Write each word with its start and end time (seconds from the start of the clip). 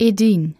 Edin. 0.00 0.54